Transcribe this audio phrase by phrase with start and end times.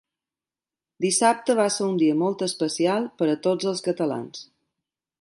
[1.05, 4.45] Dissabte va ser un dia molt especial per a tots els catalans.